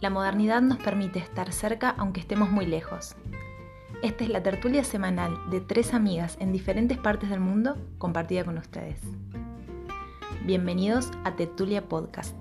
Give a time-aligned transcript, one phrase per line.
[0.00, 3.16] La modernidad nos permite estar cerca aunque estemos muy lejos.
[4.02, 8.56] Esta es la tertulia semanal de tres amigas en diferentes partes del mundo compartida con
[8.56, 8.98] ustedes.
[10.46, 12.34] Bienvenidos a Tertulia Podcast.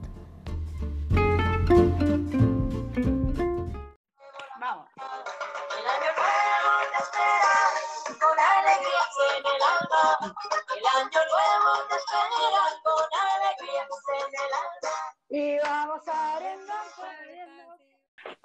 [10.79, 12.88] El año nuevo te espera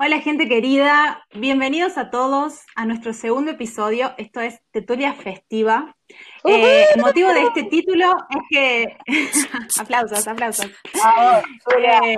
[0.04, 4.12] Hola gente querida, bienvenidos a todos a nuestro segundo episodio.
[4.18, 5.96] Esto es Tetulia Festiva.
[6.44, 8.98] Eh, el motivo de este título es que...
[9.80, 10.66] aplausos, aplausos.
[10.66, 12.16] Eh,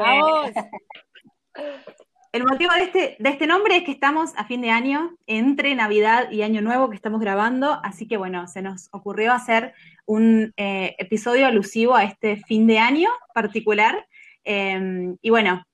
[2.32, 5.72] el motivo de este, de este nombre es que estamos a fin de año, entre
[5.76, 9.74] Navidad y Año Nuevo que estamos grabando, así que bueno, se nos ocurrió hacer
[10.06, 14.08] un eh, episodio alusivo a este fin de año particular.
[14.42, 15.64] Eh, y bueno,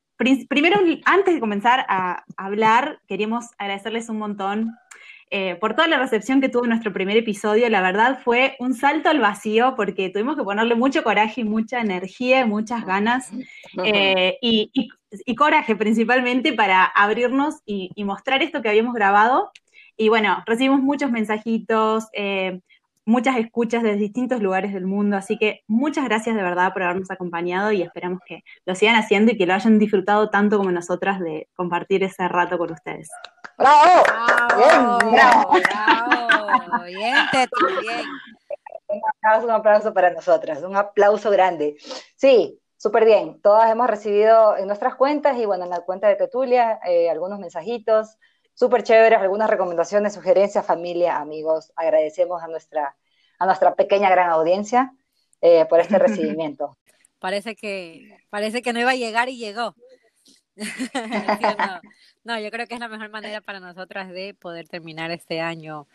[0.49, 4.71] primero, antes de comenzar a hablar, queríamos agradecerles un montón
[5.31, 7.69] eh, por toda la recepción que tuvo nuestro primer episodio.
[7.71, 11.81] La verdad fue un salto al vacío porque tuvimos que ponerle mucho coraje y mucha
[11.81, 13.31] energía y muchas ganas
[13.85, 14.89] eh, y, y-
[15.27, 19.51] y coraje principalmente para abrirnos y, y mostrar esto que habíamos grabado.
[19.97, 22.61] Y bueno, recibimos muchos mensajitos, eh,
[23.05, 27.11] muchas escuchas desde distintos lugares del mundo, así que muchas gracias de verdad por habernos
[27.11, 31.21] acompañado y esperamos que lo sigan haciendo y que lo hayan disfrutado tanto como nosotras
[31.21, 33.11] de compartir ese rato con ustedes.
[33.59, 34.03] ¡Bravo!
[34.07, 35.53] Bravo, Bien, bravo.
[35.53, 36.85] bravo.
[36.85, 38.07] Bien, Tetu, bien.
[38.89, 41.77] Un aplauso, un aplauso para nosotras, un aplauso grande.
[42.17, 43.41] Sí, súper bien.
[43.41, 47.39] Todas hemos recibido en nuestras cuentas y bueno, en la cuenta de Tetulia, eh, algunos
[47.39, 48.19] mensajitos
[48.55, 51.73] súper chéveres, algunas recomendaciones, sugerencias, familia, amigos.
[51.77, 52.97] Agradecemos a nuestra,
[53.39, 54.93] a nuestra pequeña gran audiencia
[55.41, 56.77] eh, por este recibimiento.
[57.19, 59.75] Parece que, parece que no iba a llegar y llegó.
[61.59, 61.81] No.
[62.25, 65.89] No, yo creo que es la mejor manera para nosotras de poder terminar este año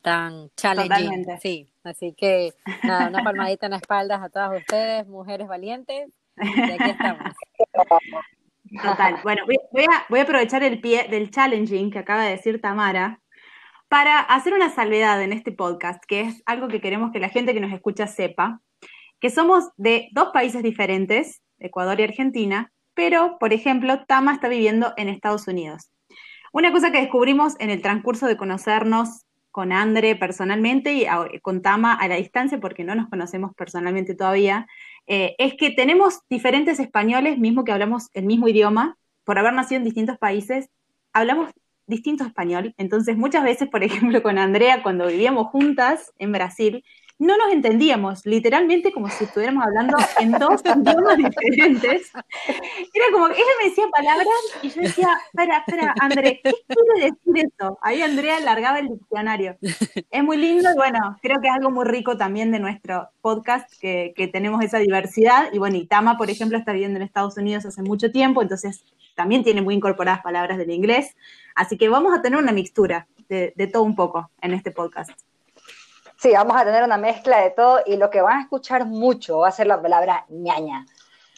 [0.00, 0.88] tan challenging.
[0.88, 1.38] Totalmente.
[1.40, 6.08] Sí, así que nada, una palmadita en la espalda a todas ustedes, mujeres valientes.
[6.36, 7.34] Y aquí estamos.
[8.82, 9.20] Total.
[9.22, 13.20] Bueno, voy, a, voy a aprovechar el pie del challenging que acaba de decir Tamara
[13.88, 17.52] para hacer una salvedad en este podcast, que es algo que queremos que la gente
[17.52, 18.60] que nos escucha sepa,
[19.20, 24.92] que somos de dos países diferentes, Ecuador y Argentina, pero, por ejemplo, Tama está viviendo
[24.96, 25.90] en Estados Unidos.
[26.52, 31.06] Una cosa que descubrimos en el transcurso de conocernos con Andre personalmente y
[31.40, 34.66] con Tama a la distancia, porque no nos conocemos personalmente todavía,
[35.06, 39.78] eh, es que tenemos diferentes españoles, mismo que hablamos el mismo idioma, por haber nacido
[39.78, 40.68] en distintos países,
[41.12, 41.50] hablamos
[41.86, 42.74] distinto español.
[42.78, 46.84] Entonces, muchas veces, por ejemplo, con Andrea, cuando vivíamos juntas en Brasil,
[47.22, 52.10] no nos entendíamos, literalmente como si estuviéramos hablando en dos idiomas diferentes.
[52.92, 54.28] Era como que ella me decía palabras
[54.60, 57.78] y yo decía, espera, espera, André, ¿qué quiere decir eso?
[57.80, 59.56] Ahí Andrea largaba el diccionario.
[60.10, 63.72] Es muy lindo y bueno, creo que es algo muy rico también de nuestro podcast,
[63.80, 65.48] que, que tenemos esa diversidad.
[65.52, 68.84] Y bueno, y Tama, por ejemplo, está viviendo en Estados Unidos hace mucho tiempo, entonces
[69.14, 71.14] también tiene muy incorporadas palabras del inglés.
[71.54, 75.12] Así que vamos a tener una mixtura de, de todo un poco en este podcast.
[76.22, 79.38] Sí, vamos a tener una mezcla de todo y lo que van a escuchar mucho
[79.38, 80.86] va a ser la palabra ñaña.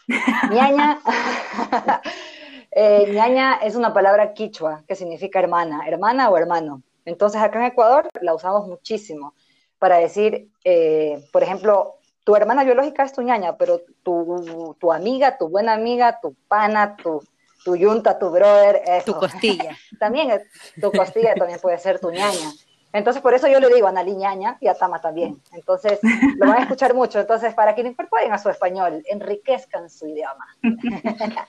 [0.52, 1.00] ñaña,
[2.70, 6.82] eh, ñaña es una palabra quichua que significa hermana, hermana o hermano.
[7.06, 9.32] Entonces acá en Ecuador la usamos muchísimo
[9.78, 15.38] para decir, eh, por ejemplo, tu hermana biológica es tu ñaña, pero tu, tu amiga,
[15.38, 17.22] tu buena amiga, tu pana, tu,
[17.64, 19.14] tu yunta, tu brother, eso.
[19.14, 19.78] Tu costilla.
[19.98, 20.42] también es-
[20.78, 22.52] tu costilla también puede ser tu ñaña.
[22.94, 25.42] Entonces, por eso yo le digo a Nali ñaña y a Tama también.
[25.52, 25.98] Entonces,
[26.36, 27.18] lo van a escuchar mucho.
[27.18, 30.46] Entonces, para que lo incorporen a su español, enriquezcan su idioma.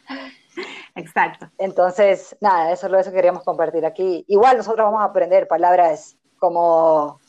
[0.95, 1.47] Exacto.
[1.59, 4.25] Entonces, nada, eso es lo que queríamos compartir aquí.
[4.27, 7.19] Igual nosotros vamos a aprender palabras como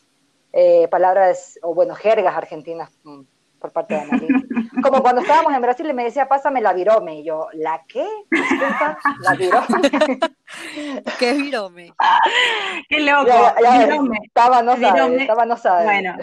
[0.54, 3.20] eh, palabras, o bueno, jergas argentinas mm,
[3.66, 4.28] por parte de Analí.
[4.82, 7.20] Como cuando estábamos en Brasil y me decía, pásame la virome.
[7.20, 8.06] Y yo, ¿la qué?
[8.30, 10.20] Disculpa, la virome.
[11.18, 11.92] Qué virome.
[12.88, 13.26] Qué loco.
[13.26, 14.18] Ya, Virome.
[14.32, 15.26] Taba no sabe, Virome.
[15.26, 15.84] Taba no sabe.
[15.84, 16.16] Bueno,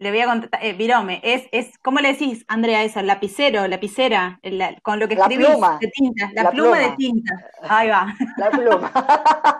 [0.00, 0.64] le voy a contar.
[0.64, 3.02] eh, virome, es, es, ¿cómo le decís, Andrea, eso?
[3.02, 5.78] Lapicero, lapicera, el- la- con lo que La escribís pluma.
[5.80, 6.96] de tinta, la, La pluma, de pluma.
[6.96, 7.34] tinta.
[7.68, 8.14] Ahí va.
[8.36, 8.92] La pluma.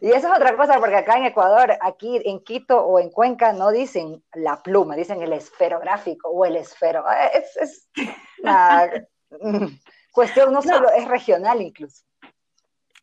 [0.00, 3.52] Y eso es otra cosa, porque acá en Ecuador, aquí en Quito o en Cuenca,
[3.52, 7.04] no dicen la pluma, dicen el esferográfico o el esfero.
[7.34, 7.88] Es, es
[8.42, 8.90] una
[10.12, 12.04] cuestión, no solo, es regional incluso.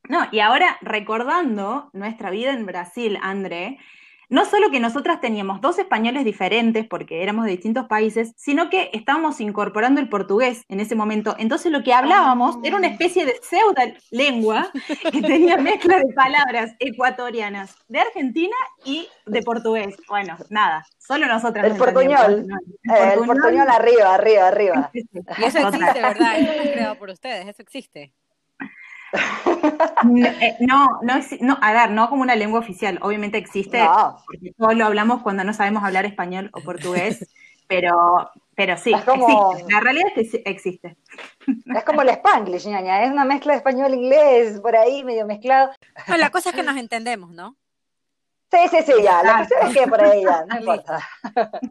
[0.09, 3.77] No, y ahora recordando nuestra vida en Brasil, André,
[4.29, 8.89] no solo que nosotras teníamos dos españoles diferentes porque éramos de distintos países, sino que
[8.94, 11.35] estábamos incorporando el portugués en ese momento.
[11.39, 13.75] Entonces lo que hablábamos era una especie de pseudo
[14.12, 14.69] lengua
[15.12, 19.95] que tenía mezcla de palabras ecuatorianas de Argentina y de portugués.
[20.09, 21.65] Bueno, nada, solo nosotras.
[21.65, 22.45] El portuñol.
[22.83, 24.91] Eh, el portuñol arriba, arriba, arriba.
[25.38, 26.39] Y eso existe, ¿verdad?
[26.39, 28.13] Eso fue creado por ustedes, eso existe.
[30.07, 33.83] No, eh, no, no, exi- no, a ver, no como una lengua oficial, obviamente existe,
[33.83, 34.18] No.
[34.25, 37.27] porque todos lo hablamos cuando no sabemos hablar español o portugués,
[37.68, 39.74] pero, pero sí, Es como- existe.
[39.74, 40.98] La realidad es que existe.
[41.75, 43.04] Es como el Spanglish, ñaña.
[43.04, 45.71] Es una mezcla de español-inglés, por ahí medio mezclado.
[46.07, 47.56] Bueno, la cosa es que nos entendemos, ¿no?
[48.50, 49.21] Sí, sí, sí, ya.
[49.24, 51.00] La cuestión es que por ahí ya, no importa.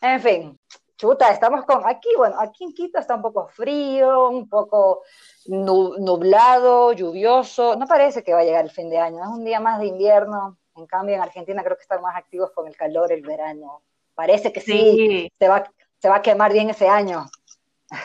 [0.00, 0.58] En fin,
[0.96, 1.82] chuta, estamos con.
[1.86, 5.02] Aquí, bueno, aquí en Quito está un poco frío, un poco
[5.48, 7.76] nublado, lluvioso.
[7.76, 9.22] No parece que va a llegar el fin de año.
[9.22, 10.58] Es un día más de invierno.
[10.76, 13.82] En cambio, en Argentina creo que están más activos con el calor, el verano.
[14.14, 15.64] Parece que sí, Sí, se, va,
[15.98, 17.26] se va a quemar bien ese año.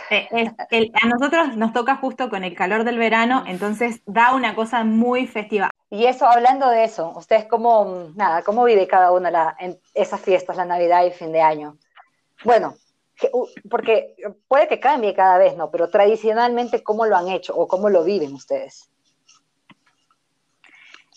[0.09, 4.33] eh, es- el- a nosotros nos toca justo con el calor del verano, entonces da
[4.33, 5.69] una cosa muy festiva.
[5.89, 10.21] Y eso, hablando de eso, ¿ustedes cómo, nada, cómo vive cada una la, en esas
[10.21, 11.77] fiestas, la Navidad y fin de año?
[12.43, 12.75] Bueno,
[13.69, 14.15] porque
[14.47, 15.71] puede que cambie cada vez, ¿no?
[15.71, 18.89] Pero tradicionalmente, ¿cómo lo han hecho o cómo lo viven ustedes?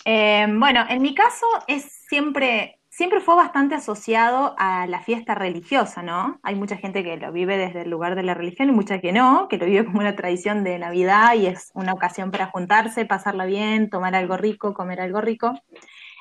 [0.05, 6.03] Eh, bueno, en mi caso es siempre, siempre fue bastante asociado a la fiesta religiosa,
[6.03, 6.39] ¿no?
[6.45, 9.13] Hay mucha gente que lo vive desde el lugar de la religión y mucha que
[9.13, 13.05] no, que lo vive como una tradición de Navidad y es una ocasión para juntarse,
[13.05, 15.55] pasarla bien, tomar algo rico, comer algo rico.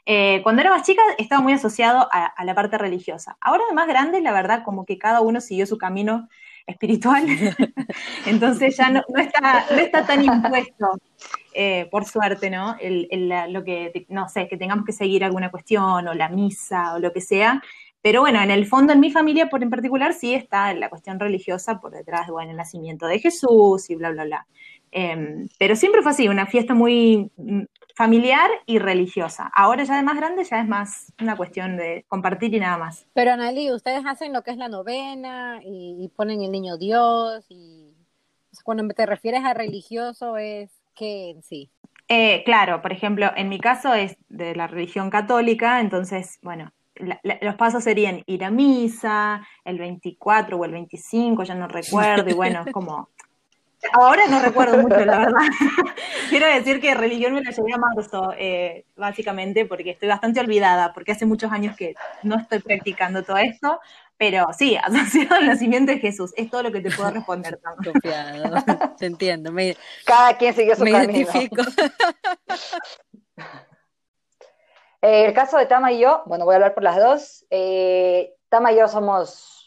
[0.06, 3.38] Eh, cuando era más chica estaba muy asociado a, a la parte religiosa.
[3.42, 6.28] Ahora de más grande, la verdad, como que cada uno siguió su camino
[6.68, 7.26] espiritual,
[8.26, 10.88] entonces ya no, no está, no está tan impuesto
[11.54, 12.76] eh, por suerte, ¿no?
[12.80, 16.30] El, el- la- lo que, no sé, que tengamos que seguir alguna cuestión o la
[16.30, 17.62] misa o lo que sea.
[18.02, 21.20] Pero bueno, en el fondo, en mi familia por en particular, sí está la cuestión
[21.20, 24.48] religiosa por detrás, bueno, el nacimiento de Jesús y bla, bla, bla.
[24.92, 27.32] Em, pero siempre fue así, una fiesta muy
[27.96, 29.50] familiar y religiosa.
[29.56, 33.08] Ahora ya de más grande ya es más una cuestión de compartir y nada más.
[33.14, 37.46] Pero Analí, ustedes hacen lo que es la novena y, y ponen el niño Dios
[37.50, 37.94] y
[38.52, 41.70] o sea, cuando te refieres a religioso es que en sí.
[42.08, 47.20] Eh, claro, por ejemplo, en mi caso es de la religión católica, entonces, bueno, la-
[47.24, 52.30] la- los pasos serían ir a misa el 24 o el 25, ya no recuerdo,
[52.30, 53.10] y bueno, es como...
[53.94, 55.40] Ahora no recuerdo mucho, la verdad.
[56.30, 60.94] Quiero decir que religión me la llevé a marzo, eh, básicamente, porque estoy bastante olvidada,
[60.94, 63.80] porque hace muchos años que no estoy practicando todo esto,
[64.18, 67.60] pero sí, asociado al nacimiento de Jesús, es todo lo que te puedo responder.
[67.84, 68.64] Confiado,
[68.98, 71.20] te entiendo, me, Cada quien siguió su me camino.
[71.20, 71.62] identifico.
[75.02, 77.46] Eh, el caso de Tama y yo, bueno, voy a hablar por las dos.
[77.52, 79.65] Eh, Tama y yo somos,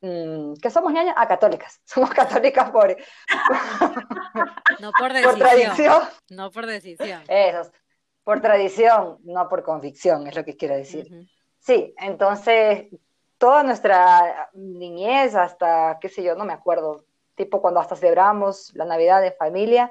[0.00, 1.14] mm, ¿qué somos, ñaña?
[1.16, 1.80] Ah, católicas.
[1.84, 2.96] Somos católicas por,
[4.80, 6.02] No por por decisión, tradición.
[6.30, 7.22] no por decisión.
[7.28, 7.70] Eso,
[8.24, 11.28] por tradición, no por convicción, es lo que quiero decir.
[11.58, 12.86] Sí, entonces
[13.38, 17.04] toda nuestra niñez hasta, qué sé yo, no me acuerdo,
[17.34, 19.90] tipo cuando hasta celebramos la Navidad en familia,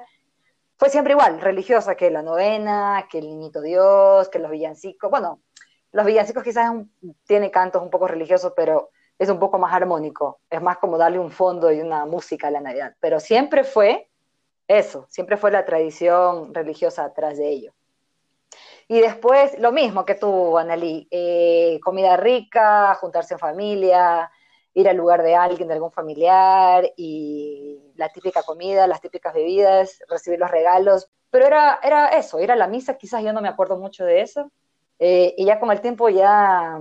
[0.76, 5.10] fue siempre igual, religiosa, que la novena, que el niñito Dios, que los villancicos.
[5.10, 5.40] Bueno,
[5.92, 8.90] los villancicos quizás es un- tiene cantos un poco religiosos, pero
[9.20, 12.50] es un poco más armónico, es más como darle un fondo y una música a
[12.50, 14.08] la Navidad, pero siempre fue
[14.66, 17.72] eso, siempre fue la tradición religiosa atrás de ello.
[18.88, 24.30] Y después, lo mismo que tú, Annalí, eh, comida rica, juntarse en familia,
[24.72, 30.02] ir al lugar de alguien, de algún familiar, y la típica comida, las típicas bebidas,
[30.08, 31.10] recibir los regalos.
[31.30, 34.22] Pero era, era eso, ir a la misa, quizás yo no me acuerdo mucho de
[34.22, 34.50] eso.
[35.02, 36.78] Eh, y ya con el tiempo ya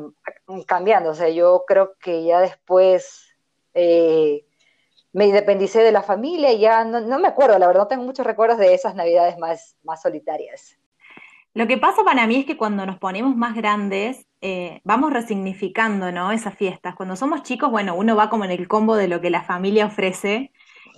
[0.66, 3.36] cambiando, o sea, yo creo que ya después
[3.74, 4.46] eh,
[5.14, 8.26] me independicé de la familia y ya no, no me acuerdo, la verdad, tengo muchos
[8.26, 10.78] recuerdos de esas navidades más, más solitarias.
[11.54, 16.12] Lo que pasa para mí es que cuando nos ponemos más grandes, eh, vamos resignificando,
[16.12, 16.32] ¿no?
[16.32, 16.96] Esas fiestas.
[16.96, 19.88] Cuando somos chicos, bueno, uno va como en el combo de lo que la familia
[19.88, 20.52] ofrece,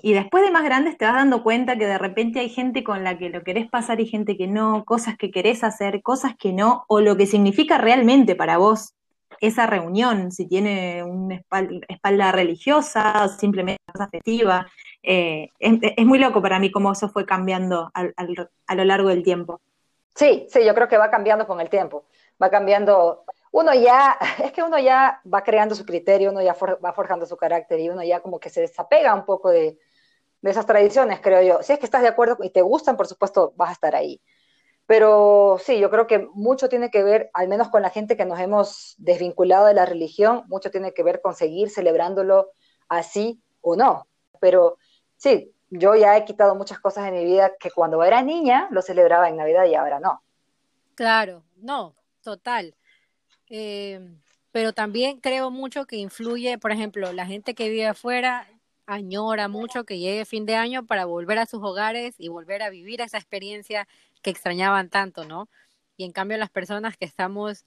[0.03, 3.03] y después de más grandes te vas dando cuenta que de repente hay gente con
[3.03, 6.53] la que lo querés pasar y gente que no, cosas que querés hacer, cosas que
[6.53, 8.95] no, o lo que significa realmente para vos
[9.41, 14.67] esa reunión, si tiene una espal- espalda religiosa o simplemente afectiva.
[15.03, 18.13] Eh, es, muy loco para mí cómo eso fue cambiando al-
[18.67, 19.59] a lo largo del tiempo.
[20.15, 22.05] Sí, sí, yo creo que va cambiando con el tiempo,
[22.41, 23.23] va cambiando.
[23.51, 27.25] Uno ya, es que uno ya va creando su criterio, uno ya for- va forjando
[27.25, 29.77] su carácter y uno ya como que se desapega un poco de,
[30.41, 31.63] de esas tradiciones, creo yo.
[31.63, 34.21] Si es que estás de acuerdo y te gustan, por supuesto, vas a estar ahí.
[34.91, 38.25] Pero sí, yo creo que mucho tiene que ver, al menos con la gente que
[38.25, 42.51] nos hemos desvinculado de la religión, mucho tiene que ver con seguir celebrándolo
[42.89, 44.05] así o no.
[44.41, 44.77] Pero
[45.15, 48.81] sí, yo ya he quitado muchas cosas de mi vida que cuando era niña lo
[48.81, 50.21] celebraba en Navidad y ahora no.
[50.95, 52.75] Claro, no, total.
[53.47, 53.97] Eh,
[54.51, 58.45] pero también creo mucho que influye, por ejemplo, la gente que vive afuera
[58.87, 62.69] añora mucho que llegue fin de año para volver a sus hogares y volver a
[62.69, 63.87] vivir esa experiencia
[64.21, 65.49] que extrañaban tanto, ¿no?
[65.97, 67.65] Y en cambio las personas que estamos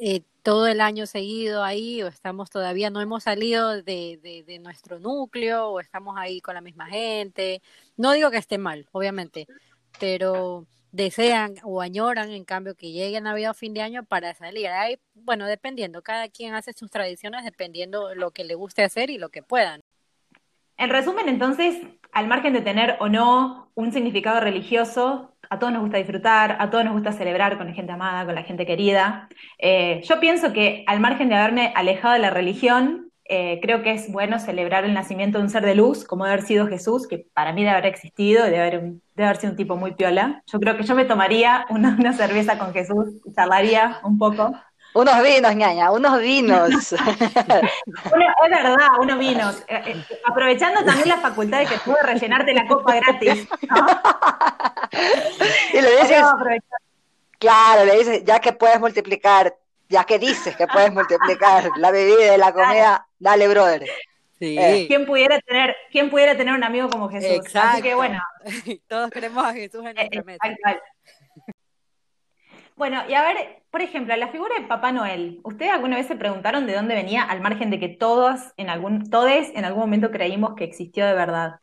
[0.00, 4.58] eh, todo el año seguido ahí o estamos todavía no hemos salido de, de, de,
[4.58, 7.62] nuestro núcleo o estamos ahí con la misma gente.
[7.96, 9.46] No digo que esté mal, obviamente,
[9.98, 14.68] pero desean o añoran en cambio que llegue Navidad o fin de año para salir.
[15.14, 19.28] Bueno, dependiendo, cada quien hace sus tradiciones dependiendo lo que le guste hacer y lo
[19.28, 19.82] que puedan.
[20.76, 21.76] En resumen, entonces,
[22.12, 26.70] al margen de tener o no un significado religioso, a todos nos gusta disfrutar, a
[26.70, 29.28] todos nos gusta celebrar con la gente amada, con la gente querida.
[29.58, 33.92] Eh, yo pienso que al margen de haberme alejado de la religión, eh, creo que
[33.92, 37.08] es bueno celebrar el nacimiento de un ser de luz, como debe haber sido Jesús,
[37.08, 39.94] que para mí debe haber existido y debe haber, un, haber sido un tipo muy
[39.94, 40.42] piola.
[40.46, 44.52] Yo creo que yo me tomaría una, una cerveza con Jesús, charlaría un poco.
[44.92, 46.92] Unos vinos, ñaña, unos vinos.
[48.42, 49.62] Es verdad, unos vinos.
[49.68, 53.48] Eh, eh, aprovechando también la facultad de que pude rellenarte la copa gratis.
[53.68, 53.86] ¿no?
[55.72, 56.24] y le dices,
[57.38, 59.54] claro, le dices, ya que puedes multiplicar,
[59.88, 63.86] ya que dices que puedes multiplicar la bebida y la comida, dale, brother.
[64.40, 67.30] Sí, Eh, ¿Quién pudiera tener, quién pudiera tener un amigo como Jesús?
[67.30, 67.68] exacto.
[67.74, 68.20] Así que bueno,
[68.88, 70.82] Todos queremos a Jesús en nuestra tal cual.
[72.80, 75.38] Bueno, y a ver, por ejemplo, la figura de Papá Noel.
[75.44, 79.10] ¿Ustedes alguna vez se preguntaron de dónde venía, al margen de que todos en algún,
[79.10, 81.60] todes en algún momento creímos que existió de verdad?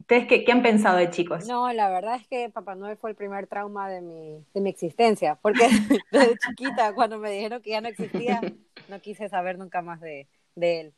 [0.00, 1.46] ¿Ustedes qué, qué han pensado de chicos?
[1.46, 4.68] No, la verdad es que Papá Noel fue el primer trauma de mi, de mi
[4.68, 5.68] existencia, porque
[6.10, 8.40] desde chiquita, cuando me dijeron que ya no existía,
[8.88, 10.94] no quise saber nunca más de, de él.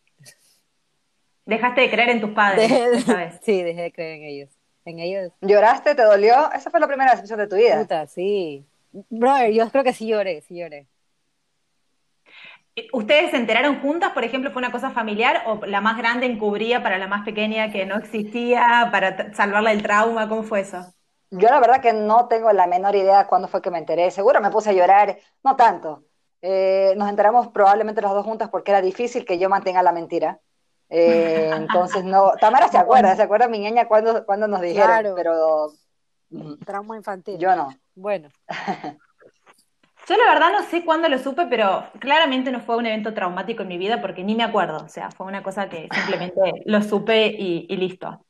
[1.45, 2.73] Dejaste de creer en tus padres
[3.07, 3.41] vez.
[3.43, 4.51] sí, dejé de creer en ellos.
[4.87, 5.95] En ellos, ¿Lloraste?
[5.95, 6.51] ¿Te dolió?
[6.53, 7.79] Esa fue la primera decepción de tu vida.
[7.81, 8.65] puta, sí.
[9.11, 10.87] Brother, yo creo que sí lloré, sí lloré.
[12.93, 16.83] ¿Ustedes se enteraron juntas, por ejemplo, fue una cosa familiar o la más grande encubría
[16.83, 20.29] para la más pequeña que no existía para salvarla del trauma?
[20.29, 20.85] ¿Cómo fue eso?
[21.31, 24.11] Yo la verdad que no tengo la menor idea cuándo fue que me enteré.
[24.11, 26.05] Seguro me puse a llorar, no tanto.
[26.43, 30.41] Eh, nos enteramos probablemente las dos juntas porque era difícil que yo mantenga la mentira.
[30.91, 35.15] Eh, entonces no, Tamara se acuerda, se acuerda mi niña cuando, cuando nos dijeron, Claro.
[35.17, 35.73] pero
[36.31, 37.39] mm, Trauma infantil.
[37.39, 37.71] yo no.
[37.95, 38.29] Bueno,
[40.07, 43.63] Yo la verdad no sé cuándo lo supe, pero claramente no fue un evento traumático
[43.63, 44.85] en mi vida porque ni me acuerdo.
[44.85, 48.23] O sea, fue una cosa que simplemente lo supe y, listo.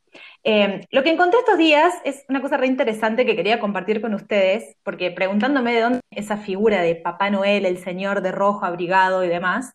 [0.44, 4.14] Eh, lo que encontré estos días es una cosa re interesante que quería compartir con
[4.14, 9.24] ustedes, porque preguntándome de dónde esa figura de Papá Noel, el señor de rojo abrigado
[9.24, 9.74] y demás,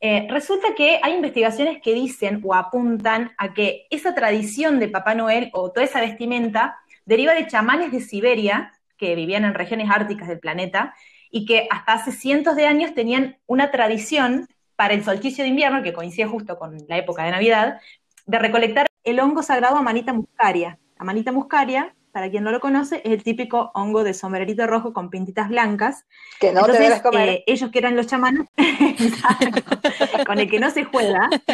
[0.00, 5.14] eh, resulta que hay investigaciones que dicen o apuntan a que esa tradición de Papá
[5.14, 10.28] Noel o toda esa vestimenta deriva de chamanes de Siberia que vivían en regiones árticas
[10.28, 10.94] del planeta
[11.30, 15.82] y que hasta hace cientos de años tenían una tradición para el solsticio de invierno,
[15.82, 17.80] que coincide justo con la época de Navidad,
[18.26, 20.78] de recolectar el hongo sagrado Amanita muscaria.
[20.98, 25.10] Amanita muscaria, para quien no lo conoce, es el típico hongo de sombrerito rojo con
[25.10, 26.04] pintitas blancas.
[26.38, 27.28] Que no te Entonces, debes comer.
[27.28, 28.46] eh, ellos que eran los chamanes,
[30.26, 31.28] con el que no se juega,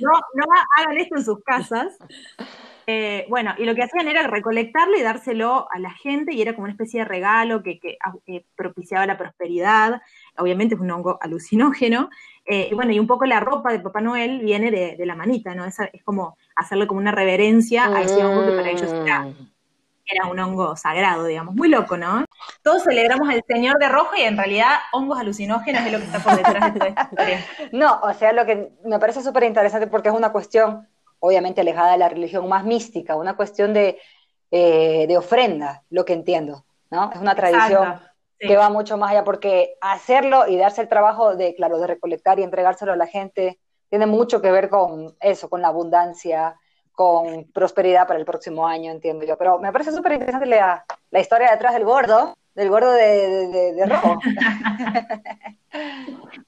[0.00, 0.44] no, no
[0.76, 1.96] hagan esto en sus casas.
[2.88, 6.54] Eh, bueno, y lo que hacían era recolectarlo y dárselo a la gente, y era
[6.54, 10.00] como una especie de regalo que, que, eh, propiciaba la prosperidad.
[10.38, 12.10] Obviamente es un hongo alucinógeno.
[12.44, 15.16] Eh, y bueno, y un poco la ropa de Papá Noel viene de, de la
[15.16, 15.64] manita, ¿no?
[15.64, 19.50] Es, es como hacerle como una reverencia a ese hongo que para ellos era, Mm.
[20.06, 21.54] era un hongo sagrado, digamos.
[21.54, 22.24] Muy loco, ¿no?
[22.62, 26.20] Todos celebramos al Señor de Rojo y en realidad hongos alucinógenos es lo que está
[26.20, 27.44] por detrás de toda esta historia.
[27.72, 30.86] No, o sea, lo que me parece súper interesante porque es una cuestión,
[31.18, 33.98] obviamente alejada de la religión más mística, una cuestión de,
[34.50, 37.10] eh, de ofrenda, lo que entiendo, ¿no?
[37.12, 38.00] Es una tradición
[38.40, 38.48] sí.
[38.48, 42.38] que va mucho más allá porque hacerlo y darse el trabajo de, claro, de recolectar
[42.38, 43.58] y entregárselo a la gente
[43.88, 46.56] tiene mucho que ver con eso, con la abundancia,
[46.92, 49.36] con prosperidad para el próximo año, entiendo yo.
[49.36, 53.46] Pero me parece súper interesante la, la historia detrás del gordo, del gordo de, de,
[53.48, 54.18] de- de rojo.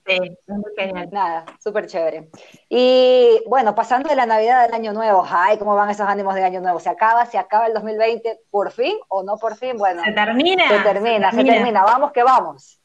[0.07, 1.09] Sí, es muy genial.
[1.13, 2.31] Nada, súper chévere.
[2.71, 6.45] Y bueno, pasando de la Navidad al Año Nuevo, ay, ¿cómo van esos ánimos de
[6.45, 6.81] Año Nuevo?
[6.81, 9.77] ¿Se acaba, se acaba el 2020 por fin o no por fin?
[9.77, 10.67] Bueno, Se termina.
[10.69, 12.81] se termina, se termina, vamos que vamos.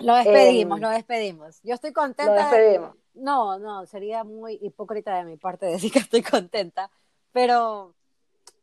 [0.00, 1.60] lo despedimos, Em, lo despedimos.
[1.62, 2.34] Yo estoy Lo contenta.
[2.34, 2.94] despedimos.
[3.14, 6.90] No, no, sería muy hipócrita de mi parte decir que estoy contenta,
[7.32, 7.94] pero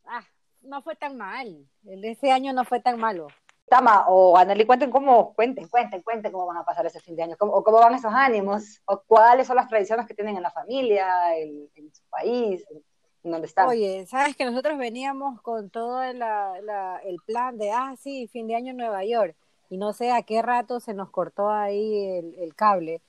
[0.05, 0.21] ah,
[0.61, 1.65] no fue tan mal.
[1.87, 3.29] El de ese año no fue tan malo.
[3.71, 7.23] Tama o Anneli, cuenten cómo, cuenten, cuenten, cuenten cómo van a pasar ese fin de
[7.23, 10.43] año, cómo, o cómo van esos ánimos, o cuáles son las tradiciones que tienen en
[10.43, 12.65] la familia, en, en su país,
[13.23, 13.69] en donde están.
[13.69, 18.45] Oye, sabes que nosotros veníamos con todo la- la- el plan de, ah, sí, fin
[18.47, 19.37] de año en Nueva York,
[19.69, 23.01] y no sé a qué rato se nos cortó ahí el, el cable,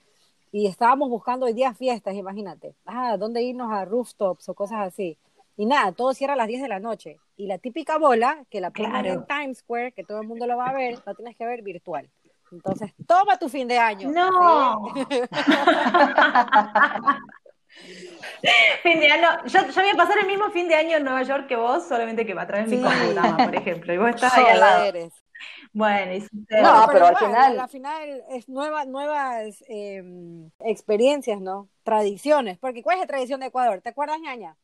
[0.53, 5.19] y estábamos buscando hoy día fiestas, imagínate, ah, dónde irnos a rooftops o cosas así,
[5.57, 8.61] y nada, todo cierra a las 10 de la noche, y la típica bola, que
[8.61, 9.09] la ponen Claro.
[9.09, 11.63] en Times Square, que todo el mundo lo va a ver, la tienes que ver
[11.63, 12.11] virtual.
[12.51, 14.11] Entonces, toma tu fin de año.
[14.11, 14.93] No.
[14.95, 15.07] ¿sí?
[18.83, 21.23] Fin de año, yo, yo voy a pasar el mismo fin de año en Nueva
[21.23, 22.89] York que vos, solamente que va a través de mi Sí.
[22.89, 24.79] computadora, por ejemplo, y vos estás ahí al lado.
[24.81, 25.13] Joderes.
[25.73, 30.03] Bueno, y si ustedes- No, pero al igual, final- Al final es nueva, nuevas eh,
[30.61, 31.69] experiencias, ¿no?
[31.83, 32.59] Tradiciones.
[32.59, 33.81] Porque ¿cuál es la tradición de Ecuador?
[33.81, 34.57] ¿Te acuerdas, ñaña?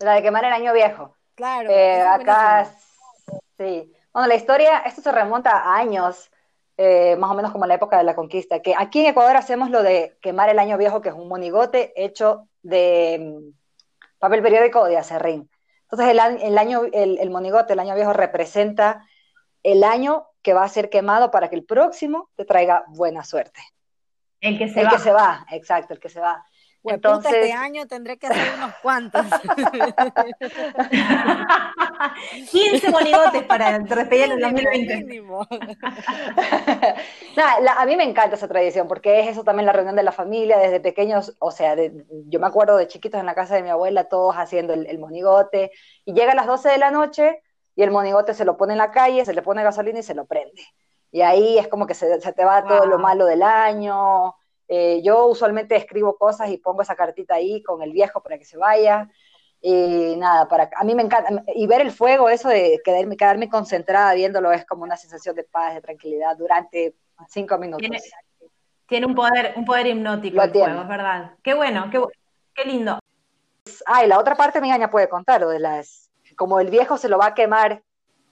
[0.00, 1.16] La de quemar el año viejo.
[1.34, 1.70] Claro.
[1.70, 2.70] Eh, acá,
[3.58, 3.92] sí.
[4.12, 6.30] Bueno, la historia, esto se remonta a años,
[6.76, 9.70] eh, más o menos como la época de la conquista, que aquí en Ecuador hacemos
[9.70, 14.80] lo de quemar el año viejo, que es un monigote hecho de mm, papel periódico
[14.80, 15.50] o de acerrín.
[15.82, 19.04] Entonces el, el año, el, el monigote, el año viejo, representa
[19.62, 23.60] el año que va a ser quemado para que el próximo te traiga buena suerte.
[24.40, 24.90] el que se el va.
[24.90, 26.44] que se va, exacto, el que se va.
[26.84, 29.24] Hueputa, Entonces, este año tendré que hacer unos cuantos.
[32.50, 34.96] 15 monigotes para despedir el Mínimo, 2020.
[34.96, 35.46] mínimo.
[37.36, 40.02] Nada, la- a mí me encanta esa tradición porque es eso también la reunión de
[40.02, 43.54] la familia desde pequeños, o sea, de- yo me acuerdo de chiquitos en la casa
[43.54, 45.70] de mi abuela, todos haciendo el, el monigote,
[46.04, 47.40] y llega a las 12 de la noche
[47.76, 50.14] y el monigote se lo pone en la calle, se le pone gasolina y se
[50.14, 50.62] lo prende.
[51.10, 52.88] Y ahí es como que se, se te va todo Wow.
[52.88, 54.34] lo malo del año.
[54.68, 58.44] Eh, yo usualmente escribo cosas y pongo esa cartita ahí con el viejo para que
[58.44, 59.10] se vaya.
[59.60, 61.42] Y nada, para, a mí me encanta.
[61.54, 65.44] Y ver el fuego, eso de quedarme, quedarme concentrada viéndolo, es como una sensación de
[65.44, 66.94] paz, de tranquilidad durante
[67.28, 67.80] cinco minutos.
[67.80, 68.00] Tiene,
[68.86, 70.66] tiene un poder, un poder hipnótico Lo el tiene.
[70.68, 71.32] fuego, es verdad.
[71.42, 72.02] Qué bueno, qué,
[72.54, 72.98] qué lindo.
[73.86, 76.98] Ah, y la otra parte mi gaña puede contar, lo de las, como el viejo
[76.98, 77.82] se lo va a quemar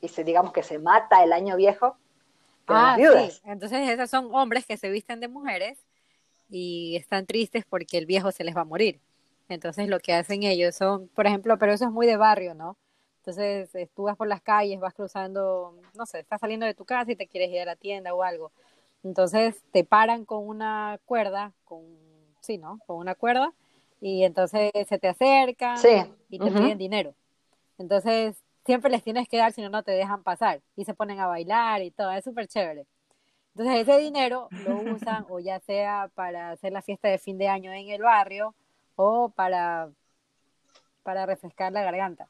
[0.03, 1.97] y se, digamos que se mata el año viejo,
[2.68, 3.40] Ah, sí.
[3.45, 5.85] Entonces esos son hombres que se visten de mujeres
[6.53, 9.01] y están tristes porque el viejo se les va a morir.
[9.49, 12.77] Entonces lo que hacen ellos son, por ejemplo, pero eso es muy de barrio, ¿no?
[13.19, 16.85] Entonces eh, tú vas por las calles, vas cruzando, no sé, estás saliendo de tu
[16.85, 18.53] casa y te quieres ir a la tienda o algo.
[19.05, 21.83] Entonces te paran con una cuerda, con,
[22.41, 22.81] sí, ¿no?
[22.87, 23.53] Con una cuerda
[24.01, 26.05] y entonces se te acercan Sí.
[26.31, 26.59] y te ujú.
[26.59, 27.15] piden dinero.
[27.79, 28.37] Entonces,
[28.67, 30.62] siempre les tienes que dar, si no, no te dejan pasar.
[30.77, 32.87] Y se ponen a bailar y todo, es súper chévere.
[33.55, 37.49] Entonces, ese dinero lo usan o ya sea para hacer la fiesta de fin de
[37.49, 38.55] año en el barrio
[38.97, 39.91] o para,
[41.03, 42.29] para refrescar la garganta.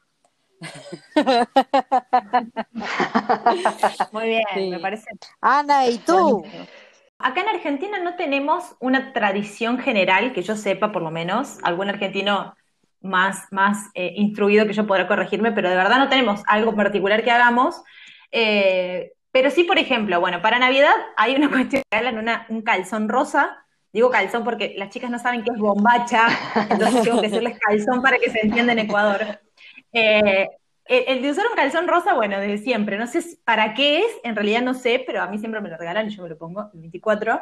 [4.11, 4.69] Muy bien, Sí.
[4.69, 5.05] me parece.
[5.41, 6.43] Ana, ¿y tú?
[7.19, 11.89] Acá en Argentina no tenemos una tradición general, que yo sepa por lo menos, algún
[11.89, 12.55] argentino
[13.01, 17.23] más, más eh, instruido que yo podrá corregirme, pero de verdad no tenemos algo particular
[17.23, 17.81] que hagamos.
[18.31, 23.09] Eh, pero sí, por ejemplo, bueno, para Navidad hay una cuestión que regalan un calzón
[23.09, 23.65] rosa.
[23.91, 26.27] Digo calzón porque las chicas no saben qué es bombacha,
[26.69, 29.39] entonces tengo que decirles calzón para que se entienda en Ecuador.
[29.91, 30.47] Eh,
[30.85, 32.97] el, de usar un calzón rosa, bueno, desde siempre.
[32.97, 35.77] No sé para qué es, en realidad no sé, pero a mí siempre me lo
[35.77, 37.41] regalan y yo me lo pongo el 24.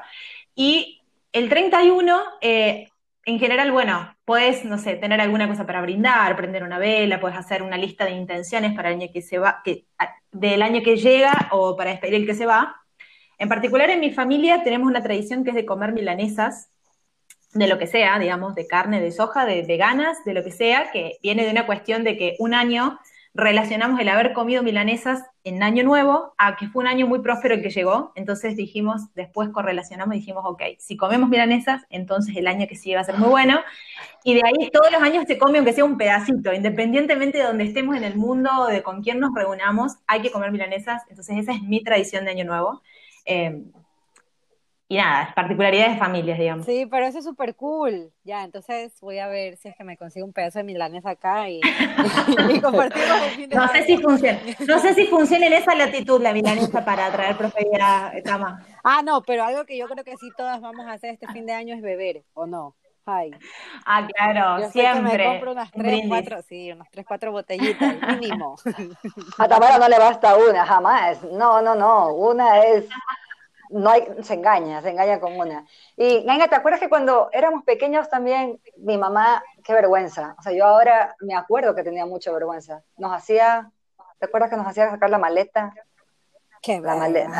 [0.55, 1.01] Y
[1.33, 2.89] el 31, eh,
[3.25, 7.37] en general, bueno, puedes, no sé, tener alguna cosa para brindar, prender una vela, puedes
[7.37, 9.85] hacer una lista de intenciones para el año que se va, que,
[10.31, 12.81] del año que llega o para despedir el que se va.
[13.37, 16.71] En particular, en mi familia tenemos una tradición que es de comer milanesas
[17.53, 20.89] de lo que sea, digamos, de carne, de soja, de veganas, de lo que sea,
[20.91, 22.99] que viene de una cuestión de que un año
[23.33, 27.55] relacionamos el haber comido milanesas en Año Nuevo a que fue un año muy próspero
[27.55, 28.11] el que llegó.
[28.15, 32.95] Entonces dijimos, después correlacionamos y dijimos, ok, si comemos milanesas, entonces el año que sigue
[32.95, 33.59] va a ser muy bueno.
[34.23, 37.63] Y de ahí todos los años se come aunque sea un pedacito, independientemente de donde
[37.63, 41.03] estemos en el mundo o de con quién nos reunamos, hay que comer milanesas.
[41.09, 42.81] Entonces esa es mi tradición de Año Nuevo.
[43.25, 43.63] Eh,
[44.91, 46.65] y nada, particularidades de familias, digamos.
[46.65, 48.11] Sí, pero eso es súper cool.
[48.25, 51.49] Ya, entonces voy a ver si es que me consigo un pedazo de milanesa acá
[51.49, 51.61] y,
[52.49, 55.75] y compartimos el fin de No sé si funciona, no sé si funciona en esa
[55.75, 58.65] latitud la milanesa para atraer prosperidad, Tama.
[58.83, 61.45] Ah, no, pero algo que yo creo que sí todas vamos a hacer este fin
[61.45, 62.75] de año es beber, ¿o no?
[63.05, 63.31] Ay,
[63.85, 65.25] Ah, claro, yo sé que me siempre.
[65.25, 68.55] compro unas un tres, cuatro, sí, unas tres, cuatro botellitas, mínimo.
[69.39, 71.23] A Tamara no le basta una, jamás.
[71.23, 72.13] No, no, no.
[72.13, 72.85] Una es.
[73.71, 75.65] No hay, se engaña, se engaña con una.
[75.95, 80.35] Y, Ganga, ¿te acuerdas que cuando éramos pequeños también mi mamá qué vergüenza.
[80.39, 82.83] O sea, yo ahora me acuerdo que tenía mucha vergüenza.
[82.97, 83.71] Nos hacía,
[84.19, 85.73] ¿te acuerdas que nos hacía sacar la maleta?
[86.61, 87.39] Qué La maleta.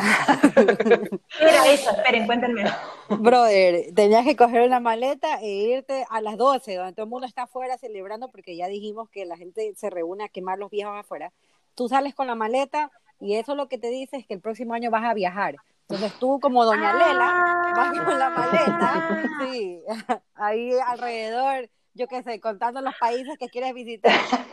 [0.52, 1.90] ¿Qué era eso?
[1.90, 2.64] Esperen, cuéntenme.
[3.08, 7.26] Brother, tenías que coger una maleta e irte a las 12, donde todo el mundo
[7.28, 10.98] está afuera celebrando, porque ya dijimos que la gente se reúne a quemar los viejos
[10.98, 11.32] afuera.
[11.76, 12.90] Tú sales con la maleta
[13.20, 15.56] y eso lo que te dice es que el próximo año vas a viajar.
[15.88, 19.82] Entonces tú, como Doña Lela, vas con la maleta, sí,
[20.34, 24.12] ahí alrededor, yo qué sé, contando los países que quieres visitar,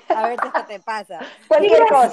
[0.09, 1.19] a ver qué te pasa.
[1.47, 2.09] Cualquier cosa.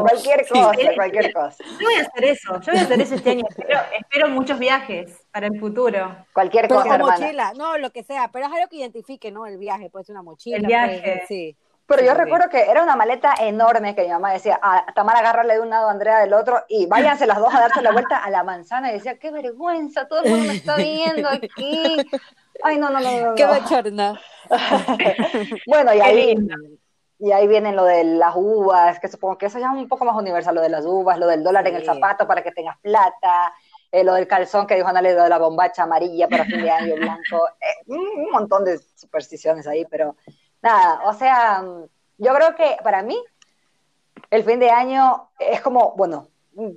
[0.00, 1.64] Cualquier cosa, cualquier cosa.
[1.78, 3.44] Yo voy a hacer eso, yo voy a hacer eso este año.
[3.48, 6.24] Espero, espero muchos viajes para el futuro.
[6.32, 9.46] Cualquier Pero cosa, mochila, no, lo que sea, pero es algo que identifique, ¿no?
[9.46, 10.56] El viaje, puede ser una mochila.
[10.56, 11.24] El puede viaje.
[11.28, 11.56] sí.
[11.86, 12.18] Pero Sí, yo sí.
[12.18, 15.70] recuerdo que era una maleta enorme que mi mamá decía, a Tamara agárrale de un
[15.70, 18.42] lado, a Andrea del otro, y váyanse las dos a darse la vuelta a la
[18.42, 18.90] manzana.
[18.90, 21.96] Y decía, qué vergüenza, todo el mundo me está viendo aquí.
[22.62, 23.34] Ay, no, no, no, no.
[23.34, 23.54] Qué no.
[23.54, 24.18] bochorno.
[25.66, 26.36] Bueno, y ahí,
[27.18, 30.04] y ahí viene lo de las uvas, que supongo que eso ya es un poco
[30.04, 32.78] más universal, lo de las uvas, lo del dólar en el zapato para que tengas
[32.78, 33.52] plata,
[33.92, 36.70] eh, lo del calzón que dijo Ana, lo de la bombacha amarilla para fin de
[36.70, 40.16] año blanco, eh, un montón de supersticiones ahí, pero
[40.62, 41.62] nada, o sea,
[42.18, 43.16] yo creo que para mí
[44.30, 46.28] el fin de año es como, bueno,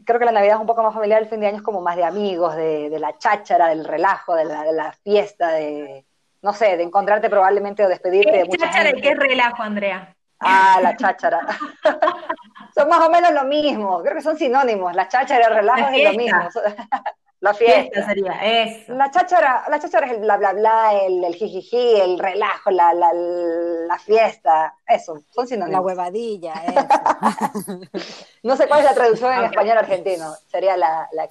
[0.06, 1.82] creo que la Navidad es un poco más familiar, el fin de año es como
[1.82, 6.06] más de amigos, de, de la cháchara, del relajo, de la, de la fiesta, de,
[6.42, 9.02] no sé, de encontrarte probablemente o despedirte ¿Qué de mucha cháchara y gente.
[9.02, 10.16] qué es relajo, Andrea?
[10.40, 11.46] Ah, la cháchara.
[12.76, 14.02] son más o menos lo mismo.
[14.02, 14.96] Creo que son sinónimos.
[14.96, 16.40] La cháchara y el relajo La es lo mismo.
[17.42, 18.06] la Fiesta fiesta.
[18.06, 18.32] sería,
[18.64, 18.94] eso.
[18.94, 22.94] La cháchara, la cháchara es el bla bla bla, el, el jijiji, el relajo, la,
[22.94, 24.76] la, la fiesta.
[24.86, 25.86] Eso, son La sinónimos.
[25.86, 27.80] huevadilla, eso.
[28.44, 30.34] No sé cuál es la traducción en español argentino.
[30.48, 31.28] Sería la, la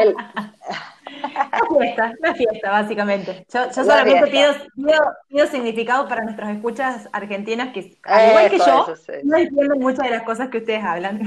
[0.00, 3.46] el- La fiesta, la fiesta, básicamente.
[3.52, 8.50] Yo, yo La solamente pido, pido, pido significado para nuestros escuchas argentinas que, al igual
[8.50, 9.12] que yo, eso, sí.
[9.24, 11.20] no entienden muchas de las cosas que ustedes hablan.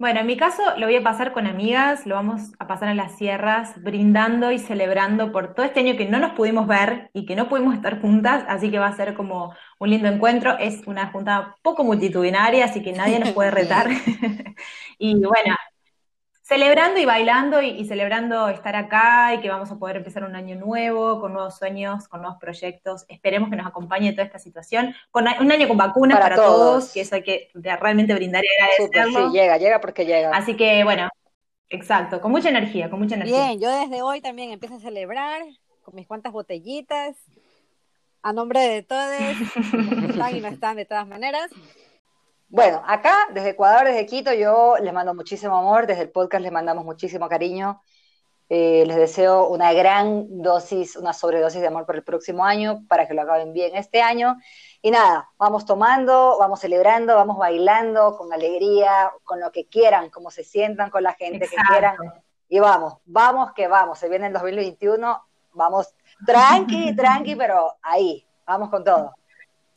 [0.00, 2.96] Bueno, en mi caso lo voy a pasar con amigas, lo vamos a pasar en
[2.96, 7.26] las sierras, brindando y celebrando por todo este año que no nos pudimos ver y
[7.26, 10.56] que no pudimos estar juntas, así que va a ser como un lindo encuentro.
[10.58, 13.88] Es una junta poco multitudinaria, así que nadie nos puede retar.
[14.98, 15.54] Y bueno,
[16.50, 20.34] celebrando y bailando y, y celebrando estar acá y que vamos a poder empezar un
[20.34, 23.04] año nuevo, con nuevos sueños, con nuevos proyectos.
[23.06, 24.92] Esperemos que nos acompañe toda esta situación.
[25.12, 26.58] Con un año con vacunas Para para, todos.
[26.58, 26.92] todos.
[26.92, 28.48] que eso hay que realmente brindar y
[28.82, 29.30] Súper, agradecerlo.
[29.30, 30.30] sí, llega, llega porque llega.
[30.36, 31.08] Así que bueno,
[31.68, 33.46] exacto, con mucha energía, con mucha energía.
[33.46, 35.42] Bien, yo desde hoy también empiezo a celebrar
[35.82, 37.16] con mis cuantas botellitas,
[38.22, 39.20] a nombre de todos,
[39.72, 41.48] los que están y no están de todas maneras.
[42.50, 46.50] Bueno, acá, desde Ecuador, desde Quito, yo les mando muchísimo amor, desde el podcast les
[46.50, 47.80] mandamos muchísimo cariño.
[48.48, 53.06] Eh, les deseo una gran dosis, una sobredosis de amor para el próximo año, para
[53.06, 54.36] que lo acaben bien este año.
[54.82, 60.32] Y nada, vamos tomando, vamos celebrando, vamos bailando con alegría, con lo que quieran, como
[60.32, 61.94] se sientan con la gente que quieran.
[61.94, 62.24] Exacto.
[62.48, 65.94] Y vamos, vamos que vamos, se viene el 2021, vamos
[66.26, 69.14] tranqui, tranqui, pero ahí, vamos con todo.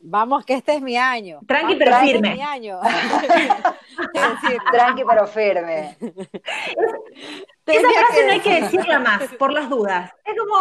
[0.06, 1.40] Vamos, que este es mi año.
[1.48, 2.30] Tranqui, Vamos, pero este firme.
[2.30, 2.80] es mi año.
[4.72, 5.98] Tranqui pero firme.
[7.66, 8.80] Esa frase que no hay que decir.
[8.80, 10.12] decirla más, por las dudas.
[10.26, 10.56] Es como,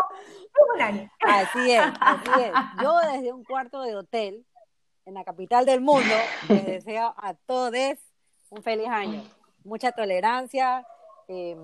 [0.75, 1.11] un año.
[1.21, 2.53] Así es, así es.
[2.81, 4.47] Yo desde un cuarto de hotel
[5.07, 6.15] en la capital del mundo
[6.49, 7.99] les deseo a todos
[8.51, 9.25] un feliz año.
[9.65, 10.87] Mucha tolerancia,
[11.27, 11.57] eh,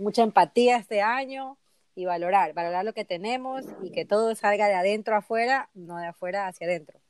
[0.00, 1.56] mucha empatía este año
[1.94, 6.08] y valorar, valorar lo que tenemos y que todo salga de adentro afuera, no de
[6.08, 7.01] afuera hacia adentro.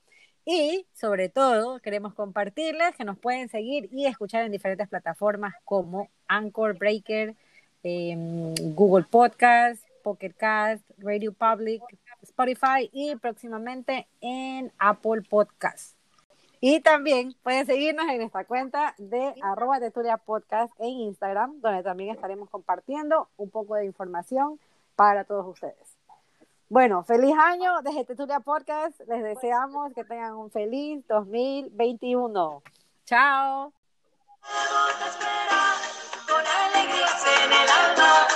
[0.44, 6.08] Y sobre todo queremos compartirles que nos pueden seguir y escuchar en diferentes plataformas como
[6.26, 7.36] Anchor, Breaker,
[7.84, 8.14] eh,
[8.74, 11.82] Google Podcast, Pocket Cast, Radio Public,
[12.22, 15.96] Spotify y próximamente en Apple Podcast.
[16.60, 22.14] Y también pueden seguirnos en nuestra cuenta de arroba Tertulia Podcast en Instagram, donde también
[22.14, 24.60] estaremos compartiendo un poco de información
[24.94, 25.91] para todos ustedes.
[26.72, 28.98] Bueno, feliz año desde Tertulia Podcast.
[29.06, 32.62] Les deseamos que tengan un feliz 2021.
[33.04, 33.74] Chao.
[36.26, 38.26] con alegrías en el alma.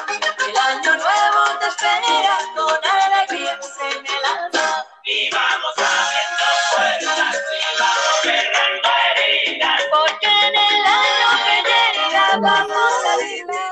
[0.50, 4.84] El año nuevo te espera con alegrías en el alma.
[5.06, 6.46] Y vamos abriendo
[6.76, 9.80] puertas y vamos cerrando heridas.
[9.90, 11.56] Porque en el año que
[11.96, 13.65] llega vamos a vivir